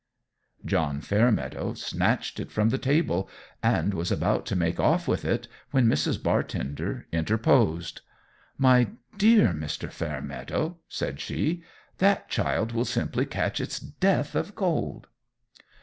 John 0.65 0.99
Fairmeadow 0.99 1.75
snatched 1.75 2.39
it 2.39 2.51
from 2.51 2.69
the 2.69 2.79
table, 2.79 3.29
and 3.61 3.93
was 3.93 4.11
about 4.11 4.47
to 4.47 4.55
make 4.55 4.79
off 4.79 5.07
with 5.07 5.23
it, 5.23 5.47
when 5.69 5.85
Mrs. 5.85 6.23
Bartender 6.23 7.05
interposed. 7.11 8.01
"My 8.57 8.87
dear 9.19 9.49
Mr. 9.49 9.91
Fairmeadow," 9.91 10.77
said 10.89 11.19
she, 11.19 11.61
"that 11.99 12.29
child 12.29 12.71
will 12.71 12.83
simply 12.85 13.27
catch 13.27 13.61
its 13.61 13.79
death 13.79 14.33
of 14.33 14.55
cold!" 14.55 15.05